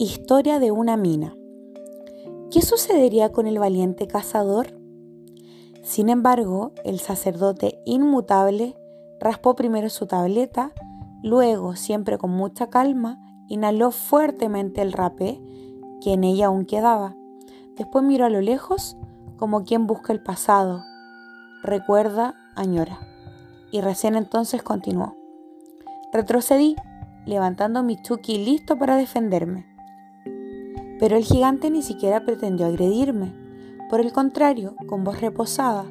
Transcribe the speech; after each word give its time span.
Historia 0.00 0.60
de 0.60 0.70
una 0.70 0.96
mina. 0.96 1.34
¿Qué 2.52 2.62
sucedería 2.62 3.32
con 3.32 3.48
el 3.48 3.58
valiente 3.58 4.06
cazador? 4.06 4.78
Sin 5.82 6.08
embargo, 6.08 6.70
el 6.84 7.00
sacerdote 7.00 7.80
inmutable 7.84 8.76
raspó 9.18 9.56
primero 9.56 9.90
su 9.90 10.06
tableta, 10.06 10.70
luego, 11.24 11.74
siempre 11.74 12.16
con 12.16 12.30
mucha 12.30 12.68
calma, 12.68 13.18
inhaló 13.48 13.90
fuertemente 13.90 14.82
el 14.82 14.92
rapé 14.92 15.42
que 16.00 16.12
en 16.12 16.22
ella 16.22 16.46
aún 16.46 16.64
quedaba. 16.64 17.16
Después 17.76 18.04
miró 18.04 18.26
a 18.26 18.30
lo 18.30 18.40
lejos 18.40 18.96
como 19.36 19.64
quien 19.64 19.88
busca 19.88 20.12
el 20.12 20.22
pasado. 20.22 20.84
Recuerda, 21.64 22.36
añora. 22.54 23.00
Y 23.72 23.80
recién 23.80 24.14
entonces 24.14 24.62
continuó. 24.62 25.16
Retrocedí, 26.12 26.76
levantando 27.26 27.82
mi 27.82 28.00
chuki 28.00 28.38
listo 28.38 28.78
para 28.78 28.94
defenderme. 28.94 29.67
Pero 30.98 31.16
el 31.16 31.24
gigante 31.24 31.70
ni 31.70 31.82
siquiera 31.82 32.24
pretendió 32.24 32.66
agredirme. 32.66 33.34
Por 33.88 34.00
el 34.00 34.12
contrario, 34.12 34.74
con 34.88 35.04
voz 35.04 35.20
reposada, 35.20 35.86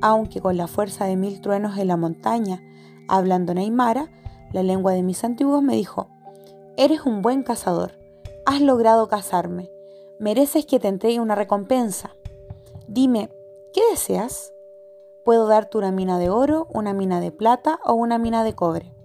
aunque 0.00 0.40
con 0.40 0.56
la 0.56 0.66
fuerza 0.66 1.04
de 1.06 1.16
mil 1.16 1.40
truenos 1.40 1.78
en 1.78 1.88
la 1.88 1.96
montaña, 1.96 2.62
hablando 3.08 3.52
en 3.52 3.76
la 4.52 4.62
lengua 4.62 4.92
de 4.92 5.02
mis 5.02 5.24
antiguos, 5.24 5.62
me 5.62 5.74
dijo, 5.74 6.08
Eres 6.76 7.02
un 7.06 7.22
buen 7.22 7.42
cazador, 7.42 7.92
has 8.44 8.60
logrado 8.60 9.08
cazarme, 9.08 9.70
mereces 10.18 10.66
que 10.66 10.78
te 10.78 10.88
entregue 10.88 11.20
una 11.20 11.34
recompensa. 11.34 12.14
Dime, 12.86 13.30
¿qué 13.72 13.82
deseas? 13.90 14.52
Puedo 15.24 15.46
darte 15.46 15.78
una 15.78 15.90
mina 15.90 16.18
de 16.18 16.30
oro, 16.30 16.68
una 16.72 16.94
mina 16.94 17.20
de 17.20 17.32
plata 17.32 17.80
o 17.84 17.94
una 17.94 18.18
mina 18.18 18.44
de 18.44 18.54
cobre. 18.54 18.95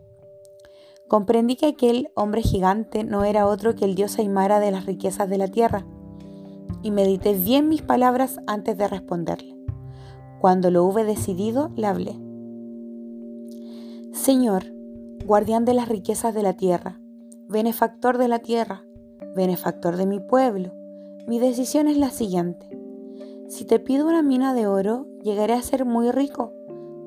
Comprendí 1.11 1.57
que 1.57 1.65
aquel 1.65 2.09
hombre 2.15 2.41
gigante 2.41 3.03
no 3.03 3.25
era 3.25 3.45
otro 3.45 3.75
que 3.75 3.83
el 3.83 3.95
dios 3.95 4.17
Aymara 4.17 4.61
de 4.61 4.71
las 4.71 4.85
riquezas 4.85 5.29
de 5.29 5.37
la 5.37 5.49
tierra, 5.49 5.85
y 6.83 6.91
medité 6.91 7.33
bien 7.33 7.67
mis 7.67 7.81
palabras 7.81 8.39
antes 8.47 8.77
de 8.77 8.87
responderle. 8.87 9.53
Cuando 10.39 10.71
lo 10.71 10.85
hube 10.85 11.03
decidido, 11.03 11.69
le 11.75 11.87
hablé. 11.87 12.17
Señor, 14.13 14.63
guardián 15.25 15.65
de 15.65 15.73
las 15.73 15.89
riquezas 15.89 16.33
de 16.33 16.43
la 16.43 16.53
tierra, 16.53 17.01
benefactor 17.49 18.17
de 18.17 18.29
la 18.29 18.39
tierra, 18.39 18.85
benefactor 19.35 19.97
de 19.97 20.05
mi 20.05 20.21
pueblo, 20.21 20.71
mi 21.27 21.39
decisión 21.39 21.89
es 21.89 21.97
la 21.97 22.09
siguiente. 22.09 22.69
Si 23.49 23.65
te 23.65 23.79
pido 23.79 24.07
una 24.07 24.23
mina 24.23 24.53
de 24.53 24.65
oro, 24.65 25.07
llegaré 25.21 25.55
a 25.55 25.61
ser 25.61 25.83
muy 25.83 26.09
rico 26.09 26.53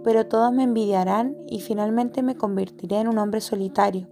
pero 0.05 0.27
todos 0.27 0.53
me 0.53 0.63
envidiarán 0.63 1.37
y 1.49 1.61
finalmente 1.61 2.23
me 2.23 2.37
convertiré 2.37 3.01
en 3.01 3.09
un 3.09 3.19
hombre 3.19 3.41
solitario. 3.41 4.07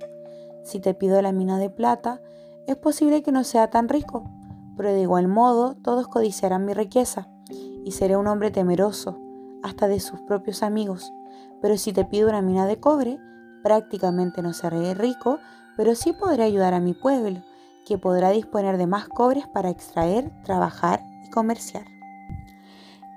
Si 0.64 0.80
te 0.80 0.94
pido 0.94 1.20
la 1.20 1.32
mina 1.32 1.58
de 1.58 1.70
plata, 1.70 2.20
es 2.66 2.76
posible 2.76 3.22
que 3.22 3.30
no 3.30 3.44
sea 3.44 3.68
tan 3.68 3.88
rico, 3.88 4.24
pero 4.76 4.92
de 4.92 5.02
igual 5.02 5.28
modo 5.28 5.76
todos 5.76 6.08
codiciarán 6.08 6.64
mi 6.64 6.72
riqueza 6.72 7.28
y 7.84 7.92
seré 7.92 8.16
un 8.16 8.26
hombre 8.26 8.50
temeroso, 8.50 9.18
hasta 9.62 9.86
de 9.86 10.00
sus 10.00 10.20
propios 10.22 10.62
amigos. 10.62 11.12
Pero 11.60 11.76
si 11.76 11.92
te 11.92 12.04
pido 12.04 12.28
una 12.28 12.42
mina 12.42 12.66
de 12.66 12.80
cobre, 12.80 13.20
prácticamente 13.62 14.42
no 14.42 14.52
seré 14.52 14.94
rico, 14.94 15.38
pero 15.76 15.94
sí 15.94 16.12
podré 16.12 16.44
ayudar 16.44 16.74
a 16.74 16.80
mi 16.80 16.94
pueblo, 16.94 17.42
que 17.86 17.98
podrá 17.98 18.30
disponer 18.30 18.78
de 18.78 18.86
más 18.86 19.08
cobres 19.08 19.46
para 19.46 19.70
extraer, 19.70 20.30
trabajar 20.44 21.00
y 21.26 21.30
comerciar. 21.30 21.84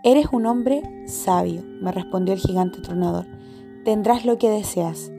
Eres 0.08 0.28
un 0.32 0.46
hombre 0.46 0.84
sabio, 1.08 1.64
me 1.82 1.92
respondió 1.92 2.36
el 2.36 2.40
gigante 2.40 2.80
tronador. 2.80 3.26
Tendrás 3.86 4.24
lo 4.24 4.38
que 4.38 4.52
deseas. 4.52 5.12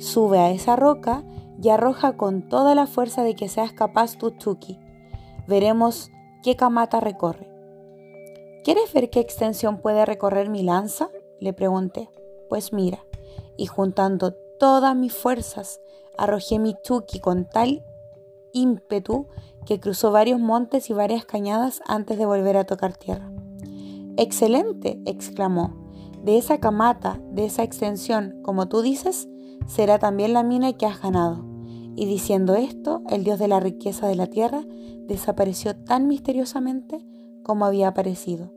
Sube 0.00 0.40
a 0.40 0.50
esa 0.50 0.74
roca 0.74 1.22
y 1.62 1.68
arroja 1.68 2.16
con 2.16 2.48
toda 2.48 2.74
la 2.74 2.88
fuerza 2.88 3.22
de 3.22 3.36
que 3.36 3.48
seas 3.48 3.72
capaz 3.72 4.18
tu 4.18 4.30
Chuki. 4.30 4.80
Veremos 5.46 6.10
qué 6.42 6.56
camata 6.56 6.98
recorre. 6.98 7.48
¿Quieres 8.64 8.92
ver 8.92 9.08
qué 9.08 9.20
extensión 9.20 9.78
puede 9.78 10.04
recorrer 10.04 10.50
mi 10.50 10.64
lanza? 10.64 11.10
le 11.38 11.52
pregunté. 11.52 12.10
Pues 12.48 12.72
mira, 12.72 12.98
y 13.56 13.66
juntando 13.66 14.34
todas 14.58 14.96
mis 14.96 15.14
fuerzas, 15.14 15.80
arrojé 16.18 16.58
mi 16.58 16.74
Chuki 16.82 17.20
con 17.20 17.48
tal 17.48 17.84
ímpetu 18.52 19.28
que 19.64 19.78
cruzó 19.78 20.10
varios 20.10 20.40
montes 20.40 20.90
y 20.90 20.92
varias 20.92 21.24
cañadas 21.24 21.82
antes 21.86 22.18
de 22.18 22.26
volver 22.26 22.56
a 22.56 22.64
tocar 22.64 22.96
tierra. 22.96 23.33
Excelente, 24.16 25.00
exclamó. 25.06 25.74
De 26.22 26.38
esa 26.38 26.58
camata, 26.58 27.20
de 27.32 27.44
esa 27.44 27.62
extensión, 27.62 28.38
como 28.42 28.68
tú 28.68 28.80
dices, 28.80 29.28
será 29.66 29.98
también 29.98 30.32
la 30.32 30.42
mina 30.42 30.72
que 30.72 30.86
has 30.86 31.02
ganado. 31.02 31.44
Y 31.96 32.06
diciendo 32.06 32.54
esto, 32.54 33.02
el 33.10 33.24
dios 33.24 33.38
de 33.38 33.48
la 33.48 33.60
riqueza 33.60 34.06
de 34.06 34.16
la 34.16 34.26
tierra 34.26 34.64
desapareció 35.06 35.76
tan 35.76 36.06
misteriosamente 36.06 37.04
como 37.42 37.64
había 37.64 37.88
aparecido. 37.88 38.52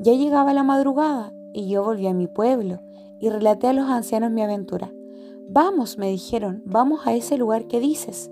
Ya 0.00 0.12
llegaba 0.12 0.52
la 0.52 0.62
madrugada 0.62 1.32
y 1.52 1.68
yo 1.68 1.84
volví 1.84 2.06
a 2.06 2.14
mi 2.14 2.26
pueblo 2.26 2.80
y 3.20 3.28
relaté 3.30 3.68
a 3.68 3.72
los 3.72 3.88
ancianos 3.88 4.30
mi 4.30 4.42
aventura. 4.42 4.92
Vamos, 5.48 5.98
me 5.98 6.08
dijeron, 6.08 6.62
vamos 6.66 7.06
a 7.06 7.14
ese 7.14 7.38
lugar 7.38 7.66
que 7.66 7.80
dices. 7.80 8.30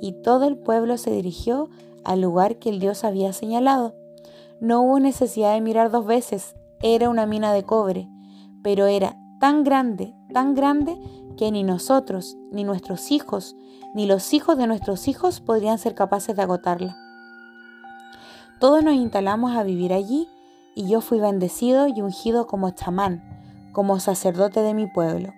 Y 0.00 0.12
todo 0.22 0.44
el 0.46 0.56
pueblo 0.56 0.96
se 0.96 1.10
dirigió 1.10 1.70
al 2.04 2.20
lugar 2.20 2.58
que 2.58 2.68
el 2.68 2.78
dios 2.78 3.04
había 3.04 3.32
señalado. 3.32 3.94
No 4.62 4.80
hubo 4.82 5.00
necesidad 5.00 5.54
de 5.54 5.60
mirar 5.60 5.90
dos 5.90 6.06
veces, 6.06 6.54
era 6.82 7.08
una 7.08 7.26
mina 7.26 7.52
de 7.52 7.64
cobre, 7.64 8.08
pero 8.62 8.86
era 8.86 9.16
tan 9.40 9.64
grande, 9.64 10.14
tan 10.32 10.54
grande, 10.54 10.96
que 11.36 11.50
ni 11.50 11.64
nosotros, 11.64 12.36
ni 12.52 12.62
nuestros 12.62 13.10
hijos, 13.10 13.56
ni 13.92 14.06
los 14.06 14.32
hijos 14.32 14.56
de 14.56 14.68
nuestros 14.68 15.08
hijos 15.08 15.40
podrían 15.40 15.78
ser 15.78 15.96
capaces 15.96 16.36
de 16.36 16.42
agotarla. 16.42 16.96
Todos 18.60 18.84
nos 18.84 18.94
instalamos 18.94 19.56
a 19.56 19.64
vivir 19.64 19.92
allí 19.92 20.28
y 20.76 20.86
yo 20.86 21.00
fui 21.00 21.18
bendecido 21.18 21.88
y 21.88 22.00
ungido 22.00 22.46
como 22.46 22.70
chamán, 22.70 23.20
como 23.72 23.98
sacerdote 23.98 24.60
de 24.62 24.74
mi 24.74 24.86
pueblo. 24.86 25.32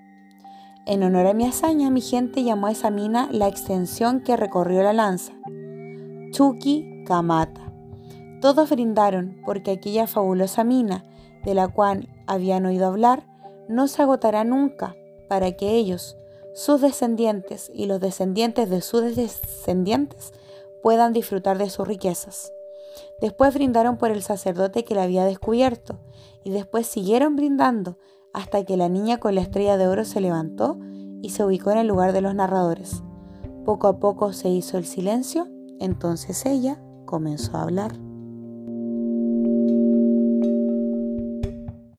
En 0.85 1.03
honor 1.03 1.29
a 1.29 1.33
mi 1.33 1.47
hazaña, 1.47 1.89
mi 1.89 2.03
gente 2.03 2.45
llamó 2.45 2.67
a 2.67 2.73
esa 2.73 2.91
mina 2.91 3.31
la 3.33 3.49
extensión 3.49 4.21
que 4.21 4.37
recorrió 4.37 4.83
la 4.83 4.93
lanza, 4.93 5.33
Chuki 6.31 7.05
Kamata. 7.07 7.74
Todos 8.45 8.69
brindaron 8.69 9.41
porque 9.47 9.71
aquella 9.71 10.07
fabulosa 10.07 10.65
mina, 10.65 11.03
de 11.47 11.55
la 11.55 11.67
cual 11.67 12.11
habían 12.27 12.67
oído 12.67 12.87
hablar, 12.87 13.27
no 13.71 13.89
se 13.89 14.03
agotará 14.03 14.45
nunca 14.45 14.95
para 15.31 15.53
que 15.53 15.71
ellos, 15.71 16.19
sus 16.53 16.83
descendientes 16.83 17.73
y 17.73 17.87
los 17.87 18.01
descendientes 18.01 18.69
de 18.69 18.83
sus 18.83 19.17
descendientes 19.17 20.35
puedan 20.83 21.15
disfrutar 21.15 21.57
de 21.57 21.71
sus 21.71 21.89
riquezas. 21.89 22.53
Después 23.19 23.55
brindaron 23.55 23.97
por 23.97 24.11
el 24.11 24.23
sacerdote 24.23 24.85
que 24.85 24.95
la 24.95 25.05
había 25.05 25.25
descubierto 25.25 25.99
y 26.45 26.51
después 26.51 26.87
siguieron 26.87 27.37
brindando 27.37 27.97
hasta 28.35 28.63
que 28.67 28.77
la 28.77 28.91
niña 28.91 29.21
con 29.21 29.37
la 29.37 29.41
estrella 29.41 29.79
de 29.79 29.87
oro 29.87 30.05
se 30.05 30.21
levantó 30.21 30.77
y 31.23 31.31
se 31.31 31.47
ubicó 31.47 31.71
en 31.71 31.79
el 31.79 31.87
lugar 31.87 32.13
de 32.13 32.21
los 32.21 32.35
narradores. 32.35 33.03
Poco 33.65 33.87
a 33.87 33.99
poco 33.99 34.35
se 34.35 34.51
hizo 34.51 34.77
el 34.77 34.85
silencio, 34.85 35.49
entonces 35.81 36.45
ella 36.45 36.79
comenzó 37.07 37.57
a 37.57 37.63
hablar. 37.63 38.04